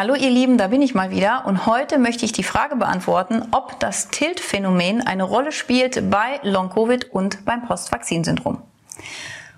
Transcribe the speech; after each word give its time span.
Hallo 0.00 0.14
ihr 0.14 0.30
Lieben, 0.30 0.56
da 0.56 0.68
bin 0.68 0.80
ich 0.80 0.94
mal 0.94 1.10
wieder 1.10 1.44
und 1.44 1.66
heute 1.66 1.98
möchte 1.98 2.24
ich 2.24 2.32
die 2.32 2.42
Frage 2.42 2.74
beantworten, 2.74 3.42
ob 3.50 3.78
das 3.80 4.08
Tilt-Phänomen 4.08 5.06
eine 5.06 5.24
Rolle 5.24 5.52
spielt 5.52 6.08
bei 6.10 6.40
Long-Covid 6.42 7.12
und 7.12 7.44
beim 7.44 7.66
Post-Vakzin-Syndrom. 7.66 8.62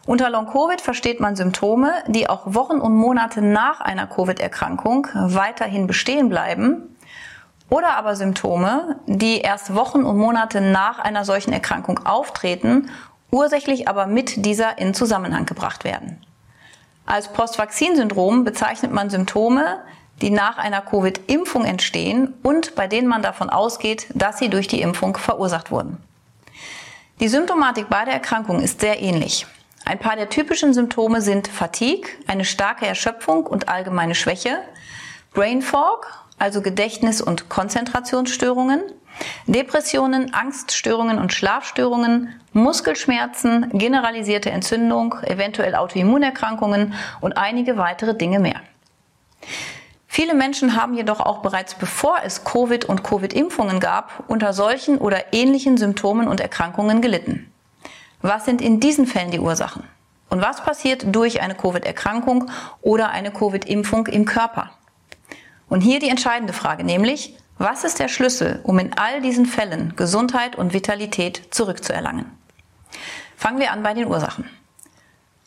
Unter 0.05 0.31
Long-Covid 0.31 0.81
versteht 0.81 1.21
man 1.21 1.37
Symptome, 1.37 1.93
die 2.09 2.29
auch 2.29 2.55
Wochen 2.55 2.81
und 2.81 2.97
Monate 2.97 3.41
nach 3.41 3.81
einer 3.81 4.09
Covid-Erkrankung 4.09 5.07
weiterhin 5.15 5.87
bestehen 5.87 6.29
bleiben 6.29 6.97
oder 7.71 7.97
aber 7.97 8.17
Symptome, 8.17 8.97
die 9.07 9.43
erst 9.43 9.77
Wochen 9.77 10.03
und 10.03 10.19
Monate 10.19 10.61
nach 10.61 10.99
einer 10.99 11.25
solchen 11.25 11.53
Erkrankung 11.53 12.05
auftreten, 12.05 12.91
ursächlich 13.31 13.87
aber 13.87 14.09
mit 14.09 14.45
dieser 14.45 14.77
in 14.79 14.93
Zusammenhang 14.93 15.47
gebracht 15.47 15.85
werden. 15.85 16.19
Als 17.07 17.33
Post-Vakzin-Syndrom 17.33 18.43
bezeichnet 18.43 18.93
man 18.93 19.09
Symptome, 19.09 19.79
die 20.23 20.31
nach 20.31 20.57
einer 20.57 20.81
Covid-Impfung 20.81 21.65
entstehen 21.65 22.33
und 22.43 22.75
bei 22.75 22.87
denen 22.87 23.09
man 23.09 23.23
davon 23.23 23.51
ausgeht, 23.51 24.07
dass 24.15 24.39
sie 24.39 24.49
durch 24.49 24.69
die 24.69 24.81
Impfung 24.81 25.17
verursacht 25.17 25.71
wurden. 25.71 25.99
Die 27.21 27.29
Symptomatik 27.29 27.89
beider 27.89 28.13
Erkrankungen 28.13 28.63
ist 28.63 28.81
sehr 28.81 29.03
ähnlich. 29.03 29.47
Ein 29.85 29.99
paar 29.99 30.17
der 30.17 30.29
typischen 30.29 30.73
Symptome 30.73 31.21
sind 31.21 31.49
Fatigue, 31.49 32.09
eine 32.27 32.45
starke 32.45 32.87
Erschöpfung 32.87 33.47
und 33.47 33.69
allgemeine 33.69 34.15
Schwäche, 34.15 34.59
Brain 35.35 35.61
Fog, 35.61 36.07
also 36.39 36.63
Gedächtnis- 36.63 37.21
und 37.21 37.49
Konzentrationsstörungen, 37.49 38.81
Depressionen, 39.47 40.33
Angststörungen 40.35 41.19
und 41.19 41.33
Schlafstörungen, 41.33 42.41
Muskelschmerzen, 42.53 43.71
generalisierte 43.73 44.51
Entzündung, 44.51 45.17
eventuell 45.23 45.75
Autoimmunerkrankungen 45.75 46.95
und 47.21 47.37
einige 47.37 47.77
weitere 47.77 48.17
Dinge 48.17 48.39
mehr. 48.39 48.61
Viele 50.15 50.35
Menschen 50.35 50.77
haben 50.77 50.93
jedoch 50.93 51.21
auch 51.21 51.39
bereits 51.39 51.75
bevor 51.75 52.19
es 52.23 52.45
Covid 52.45 52.85
und 52.85 53.03
Covid-Impfungen 53.03 53.81
gab, 53.81 54.25
unter 54.29 54.53
solchen 54.53 54.99
oder 54.99 55.33
ähnlichen 55.33 55.79
Symptomen 55.79 56.29
und 56.29 56.39
Erkrankungen 56.39 57.01
gelitten. 57.01 57.51
Was 58.21 58.45
sind 58.45 58.61
in 58.61 58.79
diesen 58.79 59.07
Fällen 59.07 59.31
die 59.31 59.41
Ursachen? 59.41 59.85
Und 60.29 60.43
was 60.43 60.63
passiert 60.63 61.07
durch 61.07 61.41
eine 61.41 61.55
Covid-Erkrankung 61.55 62.51
oder 62.83 63.09
eine 63.09 63.31
Covid-Impfung 63.31 64.07
im 64.09 64.27
Körper? 64.27 64.73
Und 65.71 65.81
hier 65.81 65.99
die 65.99 66.11
entscheidende 66.11 66.53
Frage, 66.53 66.85
nämlich, 66.85 67.35
was 67.57 67.83
ist 67.83 67.99
der 67.99 68.09
Schlüssel, 68.09 68.61
um 68.65 68.79
in 68.81 68.93
all 68.99 69.23
diesen 69.23 69.47
Fällen 69.47 69.97
Gesundheit 69.97 70.57
und 70.57 70.75
Vitalität 70.75 71.43
zurückzuerlangen? 71.53 72.27
Fangen 73.39 73.61
wir 73.61 73.73
an 73.73 73.83
bei 73.83 73.95
den 73.95 74.09
Ursachen. 74.09 74.45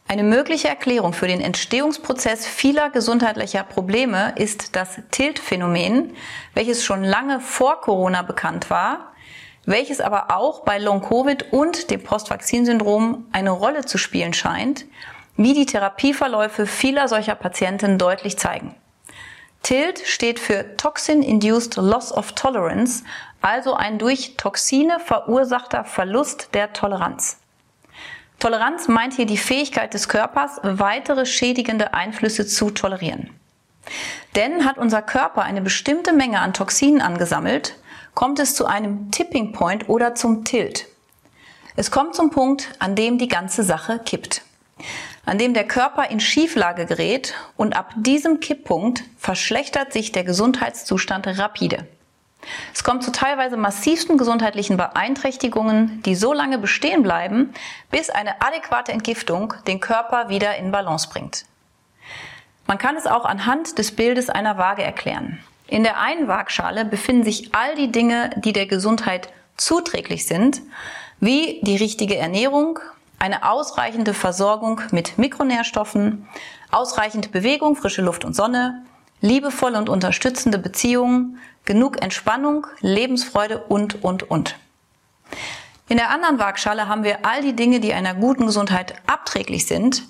Eine 0.07 0.21
mögliche 0.21 0.67
Erklärung 0.67 1.13
für 1.13 1.27
den 1.27 1.41
Entstehungsprozess 1.41 2.45
vieler 2.45 2.91
gesundheitlicher 2.91 3.63
Probleme 3.63 4.33
ist 4.35 4.75
das 4.75 4.99
Tilt-Phänomen, 5.09 6.15
welches 6.53 6.85
schon 6.85 7.03
lange 7.03 7.39
vor 7.39 7.81
Corona 7.81 8.21
bekannt 8.21 8.69
war, 8.69 9.13
welches 9.65 10.01
aber 10.01 10.29
auch 10.29 10.59
bei 10.63 10.77
Long-Covid 10.77 11.51
und 11.51 11.89
dem 11.89 12.03
Post-Vakzin-Syndrom 12.03 13.25
eine 13.31 13.49
Rolle 13.49 13.85
zu 13.85 13.97
spielen 13.97 14.35
scheint, 14.35 14.85
wie 15.37 15.55
die 15.55 15.65
Therapieverläufe 15.65 16.67
vieler 16.67 17.07
solcher 17.07 17.33
Patienten 17.33 17.97
deutlich 17.97 18.37
zeigen. 18.37 18.75
TILT 19.63 20.01
steht 20.05 20.39
für 20.39 20.77
Toxin-Induced 20.77 21.77
Loss 21.77 22.11
of 22.11 22.33
Tolerance, 22.33 23.03
also 23.41 23.73
ein 23.73 23.97
durch 23.97 24.37
Toxine 24.37 24.99
verursachter 24.99 25.83
Verlust 25.83 26.49
der 26.53 26.73
Toleranz. 26.73 27.39
Toleranz 28.45 28.87
meint 28.87 29.15
hier 29.15 29.25
die 29.25 29.39
Fähigkeit 29.39 29.95
des 29.95 30.07
Körpers, 30.07 30.59
weitere 30.61 31.25
schädigende 31.25 31.95
Einflüsse 31.95 32.45
zu 32.45 32.69
tolerieren. 32.69 33.31
Denn 34.35 34.65
hat 34.65 34.77
unser 34.77 35.01
Körper 35.01 35.41
eine 35.41 35.61
bestimmte 35.61 36.13
Menge 36.13 36.39
an 36.39 36.53
Toxinen 36.53 37.01
angesammelt, 37.01 37.75
kommt 38.13 38.37
es 38.37 38.53
zu 38.53 38.67
einem 38.67 39.09
Tipping 39.09 39.51
Point 39.51 39.89
oder 39.89 40.13
zum 40.13 40.45
Tilt. 40.45 40.85
Es 41.75 41.89
kommt 41.89 42.13
zum 42.13 42.29
Punkt, 42.29 42.69
an 42.77 42.95
dem 42.95 43.17
die 43.17 43.29
ganze 43.29 43.63
Sache 43.63 43.97
kippt. 43.97 44.43
An 45.25 45.39
dem 45.39 45.55
der 45.55 45.67
Körper 45.67 46.11
in 46.11 46.19
Schieflage 46.19 46.85
gerät 46.85 47.33
und 47.57 47.75
ab 47.75 47.95
diesem 47.95 48.41
Kipppunkt 48.41 49.05
verschlechtert 49.17 49.91
sich 49.91 50.11
der 50.11 50.23
Gesundheitszustand 50.23 51.25
rapide. 51.39 51.87
Es 52.73 52.83
kommt 52.83 53.03
zu 53.03 53.11
teilweise 53.11 53.57
massivsten 53.57 54.17
gesundheitlichen 54.17 54.77
Beeinträchtigungen, 54.77 56.01
die 56.03 56.15
so 56.15 56.33
lange 56.33 56.57
bestehen 56.57 57.03
bleiben, 57.03 57.53
bis 57.91 58.09
eine 58.09 58.41
adäquate 58.41 58.91
Entgiftung 58.91 59.53
den 59.67 59.79
Körper 59.79 60.29
wieder 60.29 60.55
in 60.57 60.71
Balance 60.71 61.09
bringt. 61.09 61.45
Man 62.67 62.77
kann 62.77 62.95
es 62.95 63.05
auch 63.05 63.25
anhand 63.25 63.77
des 63.77 63.95
Bildes 63.95 64.29
einer 64.29 64.57
Waage 64.57 64.83
erklären. 64.83 65.39
In 65.67 65.83
der 65.83 65.99
einen 65.99 66.27
Waagschale 66.27 66.85
befinden 66.85 67.23
sich 67.23 67.53
all 67.53 67.75
die 67.75 67.91
Dinge, 67.91 68.31
die 68.37 68.53
der 68.53 68.65
Gesundheit 68.65 69.29
zuträglich 69.57 70.27
sind, 70.27 70.61
wie 71.19 71.61
die 71.63 71.77
richtige 71.77 72.17
Ernährung, 72.17 72.79
eine 73.19 73.49
ausreichende 73.49 74.13
Versorgung 74.13 74.81
mit 74.91 75.17
Mikronährstoffen, 75.17 76.27
ausreichend 76.71 77.31
Bewegung, 77.31 77.75
frische 77.75 78.01
Luft 78.01 78.25
und 78.25 78.35
Sonne, 78.35 78.83
liebevolle 79.21 79.77
und 79.77 79.89
unterstützende 79.89 80.57
Beziehungen, 80.57 81.39
genug 81.65 82.01
Entspannung, 82.01 82.67
Lebensfreude 82.81 83.59
und, 83.59 84.03
und, 84.03 84.29
und. 84.29 84.57
In 85.87 85.97
der 85.97 86.09
anderen 86.09 86.39
Waagschale 86.39 86.87
haben 86.87 87.03
wir 87.03 87.25
all 87.25 87.41
die 87.41 87.55
Dinge, 87.55 87.79
die 87.79 87.93
einer 87.93 88.13
guten 88.13 88.45
Gesundheit 88.45 88.95
abträglich 89.07 89.67
sind, 89.67 90.03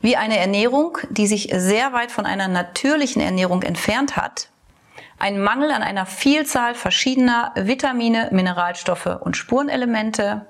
wie 0.00 0.16
eine 0.16 0.38
Ernährung, 0.38 0.98
die 1.10 1.26
sich 1.26 1.50
sehr 1.52 1.92
weit 1.92 2.12
von 2.12 2.24
einer 2.24 2.48
natürlichen 2.48 3.20
Ernährung 3.20 3.62
entfernt 3.62 4.16
hat, 4.16 4.48
ein 5.18 5.40
Mangel 5.40 5.72
an 5.72 5.82
einer 5.82 6.06
Vielzahl 6.06 6.74
verschiedener 6.74 7.52
Vitamine, 7.56 8.28
Mineralstoffe 8.30 9.18
und 9.20 9.36
Spurenelemente, 9.36 10.46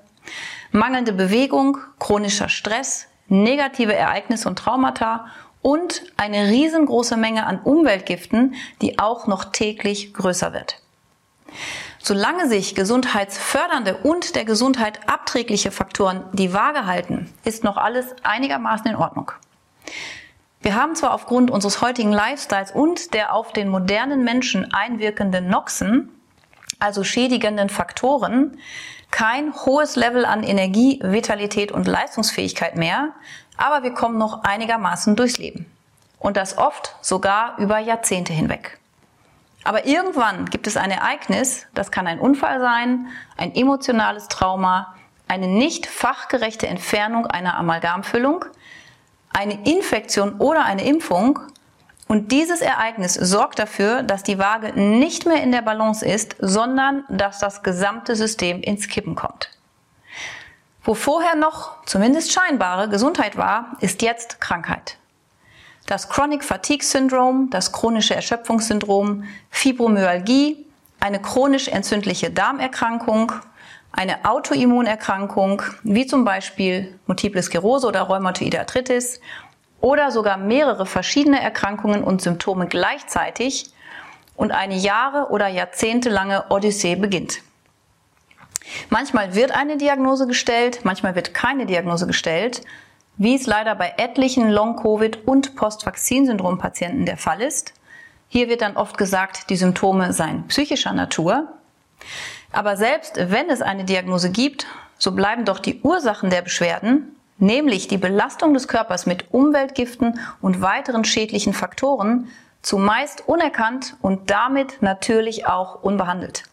mangelnde 0.71 1.13
Bewegung, 1.13 1.79
chronischer 1.97 2.49
Stress, 2.49 3.07
negative 3.27 3.95
Ereignisse 3.95 4.47
und 4.47 4.59
Traumata 4.59 5.27
und 5.61 6.03
eine 6.17 6.49
riesengroße 6.49 7.17
Menge 7.17 7.45
an 7.45 7.59
Umweltgiften, 7.61 8.55
die 8.81 8.99
auch 8.99 9.27
noch 9.27 9.45
täglich 9.45 10.13
größer 10.13 10.53
wird. 10.53 10.81
Solange 12.01 12.47
sich 12.47 12.75
gesundheitsfördernde 12.75 13.97
und 13.97 14.35
der 14.35 14.45
Gesundheit 14.45 15.09
abträgliche 15.09 15.71
Faktoren 15.71 16.23
die 16.31 16.53
Waage 16.53 16.85
halten, 16.85 17.31
ist 17.43 17.63
noch 17.63 17.77
alles 17.77 18.05
einigermaßen 18.23 18.87
in 18.87 18.95
Ordnung. 18.95 19.31
Wir 20.61 20.75
haben 20.75 20.95
zwar 20.95 21.13
aufgrund 21.13 21.51
unseres 21.51 21.81
heutigen 21.81 22.11
Lifestyles 22.11 22.71
und 22.71 23.13
der 23.13 23.33
auf 23.33 23.53
den 23.53 23.69
modernen 23.69 24.23
Menschen 24.23 24.73
einwirkenden 24.73 25.49
Noxen, 25.49 26.09
also 26.79 27.03
schädigenden 27.03 27.69
Faktoren, 27.69 28.57
kein 29.11 29.53
hohes 29.53 29.95
Level 29.95 30.25
an 30.25 30.43
Energie, 30.43 30.99
Vitalität 31.03 31.71
und 31.71 31.87
Leistungsfähigkeit 31.87 32.75
mehr, 32.75 33.09
aber 33.59 33.83
wir 33.83 33.93
kommen 33.93 34.17
noch 34.17 34.43
einigermaßen 34.43 35.15
durchs 35.15 35.37
Leben. 35.37 35.65
Und 36.17 36.37
das 36.37 36.57
oft 36.57 36.95
sogar 37.01 37.57
über 37.57 37.79
Jahrzehnte 37.79 38.33
hinweg. 38.33 38.77
Aber 39.63 39.85
irgendwann 39.85 40.45
gibt 40.45 40.67
es 40.67 40.77
ein 40.77 40.91
Ereignis, 40.91 41.67
das 41.73 41.91
kann 41.91 42.07
ein 42.07 42.19
Unfall 42.19 42.59
sein, 42.59 43.07
ein 43.37 43.53
emotionales 43.55 44.27
Trauma, 44.27 44.95
eine 45.27 45.47
nicht 45.47 45.85
fachgerechte 45.85 46.67
Entfernung 46.67 47.27
einer 47.27 47.57
Amalgamfüllung, 47.57 48.45
eine 49.31 49.65
Infektion 49.65 50.35
oder 50.39 50.65
eine 50.65 50.85
Impfung. 50.85 51.39
Und 52.07 52.31
dieses 52.31 52.61
Ereignis 52.61 53.13
sorgt 53.13 53.59
dafür, 53.59 54.01
dass 54.01 54.23
die 54.23 54.39
Waage 54.39 54.73
nicht 54.79 55.25
mehr 55.27 55.43
in 55.43 55.51
der 55.51 55.61
Balance 55.61 56.05
ist, 56.05 56.35
sondern 56.39 57.03
dass 57.09 57.39
das 57.39 57.61
gesamte 57.61 58.15
System 58.15 58.61
ins 58.61 58.87
Kippen 58.87 59.15
kommt. 59.15 59.51
Wo 60.83 60.93
vorher 60.93 61.35
noch, 61.35 61.83
zumindest 61.85 62.31
scheinbare, 62.31 62.89
Gesundheit 62.89 63.37
war, 63.37 63.77
ist 63.81 64.01
jetzt 64.01 64.39
Krankheit. 64.39 64.97
Das 65.85 66.07
Chronic 66.07 66.43
Fatigue 66.43 66.85
Syndrom, 66.85 67.49
das 67.49 67.71
chronische 67.71 68.15
Erschöpfungssyndrom, 68.15 69.23
Fibromyalgie, 69.49 70.65
eine 70.99 71.21
chronisch 71.21 71.67
entzündliche 71.67 72.29
Darmerkrankung, 72.29 73.31
eine 73.91 74.23
Autoimmunerkrankung, 74.23 75.63
wie 75.83 76.05
zum 76.05 76.23
Beispiel 76.25 76.99
Multiple 77.07 77.41
Sklerose 77.41 77.87
oder 77.87 78.01
Rheumatoide 78.01 78.59
Arthritis, 78.59 79.19
oder 79.81 80.11
sogar 80.11 80.37
mehrere 80.37 80.85
verschiedene 80.85 81.41
Erkrankungen 81.41 82.03
und 82.03 82.21
Symptome 82.21 82.67
gleichzeitig 82.67 83.71
und 84.35 84.51
eine 84.51 84.75
Jahre- 84.75 85.31
oder 85.31 85.47
jahrzehntelange 85.47 86.45
Odyssee 86.49 86.95
beginnt. 86.95 87.41
Manchmal 88.89 89.35
wird 89.35 89.51
eine 89.51 89.77
Diagnose 89.77 90.25
gestellt, 90.25 90.79
manchmal 90.83 91.13
wird 91.13 91.33
keine 91.35 91.67
Diagnose 91.67 92.07
gestellt, 92.07 92.61
wie 93.17 93.35
es 93.35 93.45
leider 93.45 93.75
bei 93.75 93.93
etlichen 93.97 94.49
Long-Covid- 94.49 95.25
und 95.25 95.55
Post-Vakzin-Syndrom-Patienten 95.55 97.05
der 97.05 97.17
Fall 97.17 97.41
ist. 97.41 97.73
Hier 98.29 98.49
wird 98.49 98.61
dann 98.61 98.77
oft 98.77 98.97
gesagt, 98.97 99.49
die 99.49 99.57
Symptome 99.57 100.11
seien 100.13 100.47
psychischer 100.47 100.93
Natur. 100.93 101.47
Aber 102.51 102.77
selbst 102.77 103.17
wenn 103.17 103.49
es 103.49 103.61
eine 103.61 103.83
Diagnose 103.83 104.31
gibt, 104.31 104.65
so 104.97 105.11
bleiben 105.11 105.45
doch 105.45 105.59
die 105.59 105.81
Ursachen 105.81 106.31
der 106.31 106.41
Beschwerden, 106.41 107.15
nämlich 107.37 107.87
die 107.87 107.97
Belastung 107.97 108.53
des 108.53 108.67
Körpers 108.67 109.05
mit 109.05 109.33
Umweltgiften 109.33 110.19
und 110.41 110.61
weiteren 110.61 111.05
schädlichen 111.05 111.53
Faktoren, 111.53 112.27
zumeist 112.61 113.27
unerkannt 113.27 113.95
und 114.01 114.31
damit 114.31 114.81
natürlich 114.81 115.45
auch 115.45 115.83
unbehandelt. 115.83 116.43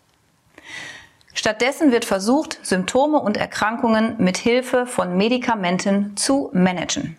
Stattdessen 1.36 1.92
wird 1.92 2.06
versucht, 2.06 2.58
Symptome 2.62 3.20
und 3.20 3.36
Erkrankungen 3.36 4.16
mit 4.18 4.38
Hilfe 4.38 4.86
von 4.86 5.18
Medikamenten 5.18 6.16
zu 6.16 6.50
managen. 6.54 7.18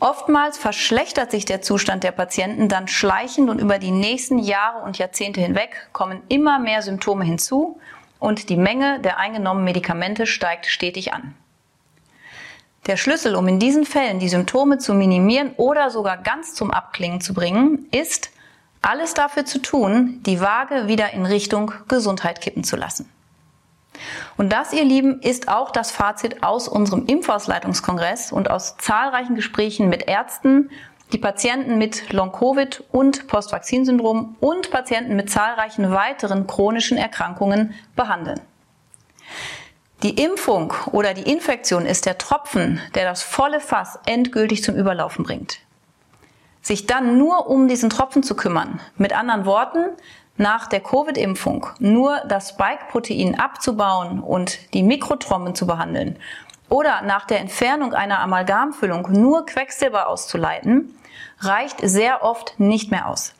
Oftmals 0.00 0.58
verschlechtert 0.58 1.30
sich 1.30 1.46
der 1.46 1.62
Zustand 1.62 2.04
der 2.04 2.12
Patienten 2.12 2.68
dann 2.68 2.86
schleichend 2.86 3.48
und 3.48 3.58
über 3.58 3.78
die 3.78 3.90
nächsten 3.90 4.38
Jahre 4.38 4.84
und 4.84 4.98
Jahrzehnte 4.98 5.40
hinweg 5.40 5.88
kommen 5.92 6.22
immer 6.28 6.58
mehr 6.58 6.82
Symptome 6.82 7.24
hinzu 7.24 7.80
und 8.20 8.50
die 8.50 8.56
Menge 8.56 9.00
der 9.00 9.16
eingenommenen 9.16 9.64
Medikamente 9.64 10.26
steigt 10.26 10.66
stetig 10.66 11.14
an. 11.14 11.34
Der 12.86 12.98
Schlüssel, 12.98 13.34
um 13.34 13.48
in 13.48 13.58
diesen 13.58 13.86
Fällen 13.86 14.18
die 14.18 14.28
Symptome 14.28 14.76
zu 14.76 14.92
minimieren 14.92 15.52
oder 15.56 15.88
sogar 15.88 16.18
ganz 16.18 16.54
zum 16.54 16.70
Abklingen 16.70 17.22
zu 17.22 17.32
bringen, 17.32 17.88
ist, 17.92 18.30
alles 18.82 19.14
dafür 19.14 19.44
zu 19.44 19.60
tun, 19.60 20.20
die 20.24 20.40
Waage 20.40 20.88
wieder 20.88 21.12
in 21.12 21.26
Richtung 21.26 21.72
Gesundheit 21.88 22.40
kippen 22.40 22.64
zu 22.64 22.76
lassen. 22.76 23.10
Und 24.36 24.52
das, 24.52 24.72
ihr 24.72 24.84
Lieben, 24.84 25.20
ist 25.20 25.48
auch 25.48 25.70
das 25.70 25.90
Fazit 25.90 26.42
aus 26.42 26.68
unserem 26.68 27.06
Impfausleitungskongress 27.06 28.32
und 28.32 28.50
aus 28.50 28.76
zahlreichen 28.78 29.34
Gesprächen 29.34 29.88
mit 29.88 30.08
Ärzten, 30.08 30.70
die 31.12 31.18
Patienten 31.18 31.78
mit 31.78 32.12
Long-Covid 32.12 32.84
und 32.92 33.26
Postvakzinsyndrom 33.26 34.36
und 34.40 34.70
Patienten 34.70 35.16
mit 35.16 35.30
zahlreichen 35.30 35.90
weiteren 35.90 36.46
chronischen 36.46 36.98
Erkrankungen 36.98 37.74
behandeln. 37.96 38.40
Die 40.02 40.22
Impfung 40.22 40.72
oder 40.92 41.12
die 41.12 41.28
Infektion 41.28 41.84
ist 41.84 42.06
der 42.06 42.18
Tropfen, 42.18 42.80
der 42.94 43.04
das 43.04 43.22
volle 43.22 43.58
Fass 43.58 43.98
endgültig 44.06 44.62
zum 44.62 44.76
Überlaufen 44.76 45.24
bringt. 45.24 45.58
Sich 46.62 46.86
dann 46.86 47.18
nur 47.18 47.48
um 47.48 47.68
diesen 47.68 47.90
Tropfen 47.90 48.22
zu 48.22 48.34
kümmern, 48.34 48.80
mit 48.96 49.12
anderen 49.12 49.46
Worten, 49.46 49.90
nach 50.36 50.66
der 50.66 50.80
Covid-Impfung 50.80 51.66
nur 51.80 52.20
das 52.28 52.50
Spike-Protein 52.50 53.38
abzubauen 53.38 54.20
und 54.20 54.72
die 54.72 54.82
Mikrotromben 54.82 55.54
zu 55.54 55.66
behandeln 55.66 56.16
oder 56.68 57.02
nach 57.02 57.26
der 57.26 57.40
Entfernung 57.40 57.92
einer 57.94 58.20
Amalgamfüllung 58.20 59.08
nur 59.10 59.46
Quecksilber 59.46 60.08
auszuleiten, 60.08 60.94
reicht 61.40 61.78
sehr 61.82 62.22
oft 62.22 62.58
nicht 62.58 62.90
mehr 62.90 63.08
aus. 63.08 63.34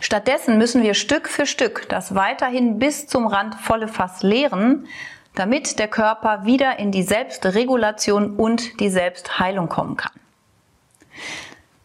Stattdessen 0.00 0.58
müssen 0.58 0.82
wir 0.82 0.94
Stück 0.94 1.28
für 1.28 1.46
Stück 1.46 1.88
das 1.88 2.14
weiterhin 2.14 2.78
bis 2.78 3.06
zum 3.06 3.26
Rand 3.26 3.56
volle 3.56 3.88
Fass 3.88 4.22
leeren, 4.22 4.86
damit 5.34 5.78
der 5.78 5.88
Körper 5.88 6.44
wieder 6.44 6.78
in 6.78 6.92
die 6.92 7.02
Selbstregulation 7.02 8.36
und 8.36 8.80
die 8.80 8.88
Selbstheilung 8.88 9.68
kommen 9.68 9.96
kann. 9.96 10.12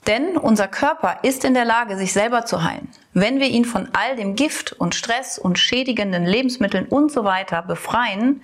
Denn 0.09 0.37
unser 0.37 0.67
Körper 0.67 1.19
ist 1.21 1.45
in 1.45 1.53
der 1.53 1.65
Lage, 1.65 1.95
sich 1.95 2.13
selber 2.13 2.43
zu 2.43 2.63
heilen. 2.63 2.89
Wenn 3.13 3.39
wir 3.39 3.45
ihn 3.45 3.63
von 3.63 3.89
all 3.93 4.15
dem 4.15 4.35
Gift 4.35 4.73
und 4.73 4.95
Stress 4.95 5.37
und 5.37 5.59
schädigenden 5.59 6.25
Lebensmitteln 6.25 6.87
und 6.87 7.11
so 7.11 7.25
weiter 7.25 7.61
befreien 7.61 8.41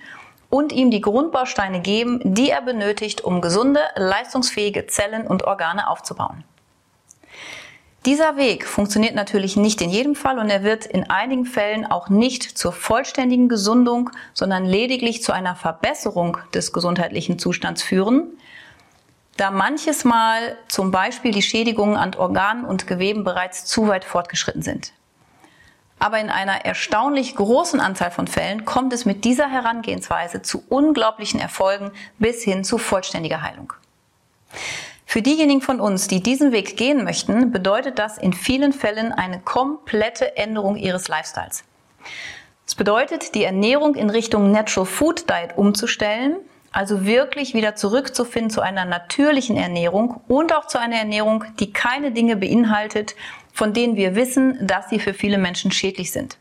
und 0.48 0.70
ihm 0.70 0.92
die 0.92 1.00
Grundbausteine 1.00 1.80
geben, 1.80 2.20
die 2.22 2.50
er 2.50 2.62
benötigt, 2.62 3.22
um 3.22 3.40
gesunde, 3.40 3.80
leistungsfähige 3.96 4.86
Zellen 4.86 5.26
und 5.26 5.42
Organe 5.42 5.88
aufzubauen. 5.90 6.44
Dieser 8.04 8.36
Weg 8.36 8.64
funktioniert 8.64 9.16
natürlich 9.16 9.56
nicht 9.56 9.82
in 9.82 9.90
jedem 9.90 10.14
Fall 10.14 10.38
und 10.38 10.48
er 10.48 10.62
wird 10.62 10.86
in 10.86 11.10
einigen 11.10 11.46
Fällen 11.46 11.84
auch 11.84 12.08
nicht 12.08 12.44
zur 12.44 12.70
vollständigen 12.70 13.48
Gesundung, 13.48 14.10
sondern 14.34 14.64
lediglich 14.64 15.24
zu 15.24 15.32
einer 15.32 15.56
Verbesserung 15.56 16.38
des 16.54 16.72
gesundheitlichen 16.72 17.40
Zustands 17.40 17.82
führen, 17.82 18.38
da 19.36 19.50
manches 19.50 20.04
Mal 20.04 20.56
zum 20.68 20.90
Beispiel 20.90 21.32
die 21.32 21.42
Schädigungen 21.42 21.96
an 21.96 22.14
Organen 22.14 22.64
und 22.64 22.86
Geweben 22.86 23.24
bereits 23.24 23.64
zu 23.64 23.88
weit 23.88 24.04
fortgeschritten 24.04 24.62
sind. 24.62 24.92
Aber 25.98 26.18
in 26.18 26.28
einer 26.28 26.64
erstaunlich 26.64 27.36
großen 27.36 27.80
Anzahl 27.80 28.10
von 28.10 28.26
Fällen 28.26 28.64
kommt 28.64 28.92
es 28.92 29.04
mit 29.04 29.24
dieser 29.24 29.48
Herangehensweise 29.48 30.42
zu 30.42 30.62
unglaublichen 30.68 31.40
Erfolgen 31.40 31.90
bis 32.18 32.42
hin 32.42 32.64
zu 32.64 32.78
vollständiger 32.78 33.42
Heilung. 33.42 33.72
Für 35.06 35.22
diejenigen 35.22 35.62
von 35.62 35.80
uns, 35.80 36.08
die 36.08 36.22
diesen 36.22 36.52
Weg 36.52 36.76
gehen 36.76 37.04
möchten, 37.04 37.52
bedeutet 37.52 37.98
das 37.98 38.18
in 38.18 38.32
vielen 38.32 38.72
Fällen 38.72 39.12
eine 39.12 39.40
komplette 39.40 40.36
Änderung 40.36 40.76
ihres 40.76 41.08
Lifestyles. 41.08 41.64
Es 42.66 42.74
bedeutet, 42.74 43.34
die 43.34 43.44
Ernährung 43.44 43.94
in 43.94 44.10
Richtung 44.10 44.50
Natural 44.50 44.86
Food 44.86 45.30
Diet 45.30 45.56
umzustellen, 45.56 46.36
also 46.76 47.06
wirklich 47.06 47.54
wieder 47.54 47.74
zurückzufinden 47.74 48.50
zu 48.50 48.60
einer 48.60 48.84
natürlichen 48.84 49.56
Ernährung 49.56 50.20
und 50.28 50.54
auch 50.54 50.66
zu 50.66 50.78
einer 50.78 50.96
Ernährung, 50.96 51.44
die 51.58 51.72
keine 51.72 52.12
Dinge 52.12 52.36
beinhaltet, 52.36 53.16
von 53.54 53.72
denen 53.72 53.96
wir 53.96 54.14
wissen, 54.14 54.58
dass 54.66 54.90
sie 54.90 55.00
für 55.00 55.14
viele 55.14 55.38
Menschen 55.38 55.70
schädlich 55.70 56.12
sind. 56.12 56.36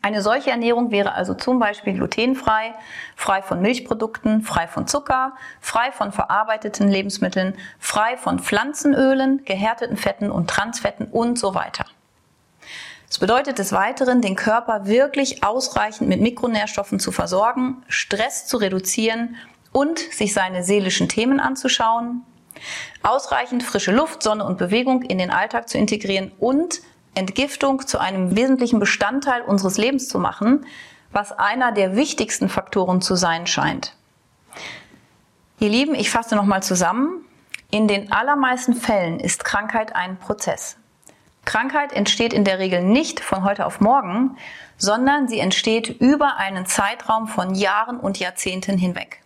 Eine 0.00 0.22
solche 0.22 0.50
Ernährung 0.50 0.90
wäre 0.92 1.12
also 1.12 1.34
zum 1.34 1.58
Beispiel 1.58 1.92
glutenfrei, 1.92 2.72
frei 3.16 3.42
von 3.42 3.60
Milchprodukten, 3.60 4.40
frei 4.40 4.66
von 4.66 4.86
Zucker, 4.86 5.34
frei 5.60 5.92
von 5.92 6.10
verarbeiteten 6.10 6.88
Lebensmitteln, 6.88 7.54
frei 7.78 8.16
von 8.16 8.38
Pflanzenölen, 8.38 9.44
gehärteten 9.44 9.98
Fetten 9.98 10.30
und 10.30 10.48
Transfetten 10.48 11.06
und 11.06 11.38
so 11.38 11.54
weiter. 11.54 11.84
Das 13.08 13.18
bedeutet 13.18 13.58
des 13.58 13.72
Weiteren, 13.72 14.20
den 14.20 14.36
Körper 14.36 14.86
wirklich 14.86 15.42
ausreichend 15.42 16.08
mit 16.08 16.20
Mikronährstoffen 16.20 17.00
zu 17.00 17.10
versorgen, 17.10 17.82
Stress 17.88 18.46
zu 18.46 18.58
reduzieren 18.58 19.36
und 19.72 19.98
sich 19.98 20.34
seine 20.34 20.62
seelischen 20.62 21.08
Themen 21.08 21.40
anzuschauen, 21.40 22.22
ausreichend 23.02 23.62
frische 23.62 23.92
Luft, 23.92 24.22
Sonne 24.22 24.44
und 24.44 24.58
Bewegung 24.58 25.02
in 25.02 25.18
den 25.18 25.30
Alltag 25.30 25.68
zu 25.68 25.78
integrieren 25.78 26.32
und 26.38 26.80
Entgiftung 27.14 27.86
zu 27.86 27.98
einem 27.98 28.36
wesentlichen 28.36 28.78
Bestandteil 28.78 29.42
unseres 29.42 29.78
Lebens 29.78 30.08
zu 30.08 30.18
machen, 30.18 30.66
was 31.10 31.32
einer 31.32 31.72
der 31.72 31.96
wichtigsten 31.96 32.48
Faktoren 32.48 33.00
zu 33.00 33.16
sein 33.16 33.46
scheint. 33.46 33.96
Ihr 35.60 35.70
Lieben, 35.70 35.94
ich 35.94 36.10
fasse 36.10 36.36
nochmal 36.36 36.62
zusammen. 36.62 37.24
In 37.70 37.88
den 37.88 38.12
allermeisten 38.12 38.74
Fällen 38.74 39.18
ist 39.18 39.44
Krankheit 39.44 39.96
ein 39.96 40.18
Prozess. 40.18 40.76
Krankheit 41.48 41.94
entsteht 41.94 42.34
in 42.34 42.44
der 42.44 42.58
Regel 42.58 42.82
nicht 42.82 43.20
von 43.20 43.42
heute 43.42 43.64
auf 43.64 43.80
morgen, 43.80 44.36
sondern 44.76 45.28
sie 45.28 45.38
entsteht 45.38 45.88
über 45.88 46.36
einen 46.36 46.66
Zeitraum 46.66 47.26
von 47.26 47.54
Jahren 47.54 47.98
und 47.98 48.18
Jahrzehnten 48.18 48.76
hinweg. 48.76 49.22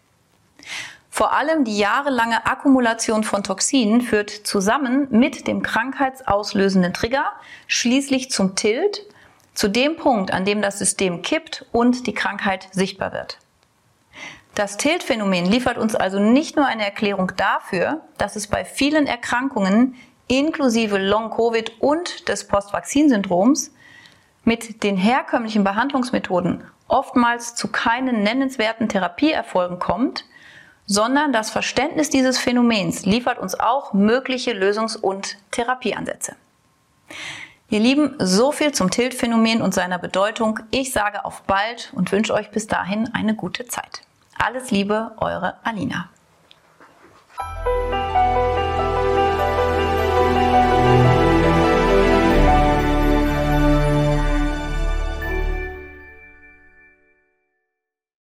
Vor 1.11 1.33
allem 1.33 1.65
die 1.65 1.77
jahrelange 1.77 2.47
Akkumulation 2.47 3.25
von 3.25 3.43
Toxinen 3.43 4.03
führt 4.03 4.31
zusammen 4.31 5.09
mit 5.11 5.49
dem 5.49 5.65
krankheitsauslösenden 5.65 6.95
Trigger 6.95 7.33
schließlich 7.67 8.31
zum 8.31 8.55
Tilt, 8.55 9.03
zu 9.55 9.67
dem 9.67 9.97
Punkt, 9.97 10.33
an 10.33 10.45
dem 10.45 10.63
das 10.63 10.79
System 10.79 11.23
kippt 11.23 11.67
und 11.73 12.07
die 12.07 12.15
Krankheit 12.15 12.69
sichtbar 12.71 13.13
wird. 13.13 13.39
Das 14.55 14.77
Tilt-Phänomen 14.77 15.47
liefert 15.47 15.77
uns 15.77 15.97
also 15.97 16.21
nicht 16.21 16.55
nur 16.55 16.67
eine 16.67 16.85
Erklärung 16.85 17.33
dafür, 17.37 18.03
dass 18.17 18.37
es 18.37 18.47
bei 18.47 18.65
vielen 18.65 19.09
Erkrankungen 19.09 19.97
inklusive 20.39 20.99
Long-Covid 20.99 21.81
und 21.81 22.29
des 22.29 22.47
Postvakzinsyndroms 22.49 23.73
mit 24.45 24.83
den 24.83 24.97
herkömmlichen 24.97 25.63
Behandlungsmethoden 25.63 26.65
oftmals 26.89 27.55
zu 27.55 27.69
keinen 27.69 28.23
nennenswerten 28.23 28.89
Therapieerfolgen 28.89 29.79
kommt, 29.79 30.25
sondern 30.87 31.33
das 31.33 31.51
Verständnis 31.51 32.11
dieses 32.11 32.39
Phänomens 32.39 33.07
liefert 33.07 33.39
uns 33.39 33.59
auch 33.59 33.93
mögliche 33.93 34.53
Lösungs- 34.53 34.97
und 34.97 35.37
Therapieansätze. 35.51 36.35
Ihr 37.69 37.81
Lieben, 37.81 38.17
so 38.19 38.53
viel 38.53 38.73
zum 38.73 38.91
Tilt-Phänomen 38.91 39.63
und 39.63 39.73
seiner 39.73 39.99
Bedeutung. 39.99 40.61
Ich 40.71 40.93
sage 40.93 41.25
auf 41.25 41.43
bald 41.43 41.93
und 41.95 42.13
wünsche 42.13 42.35
euch 42.35 42.51
bis 42.51 42.67
dahin 42.67 43.09
eine 43.15 43.35
gute 43.35 43.67
Zeit. 43.67 44.03
Alles 44.39 44.71
Liebe, 44.71 45.13
eure 45.19 45.57
Alina. 45.63 46.11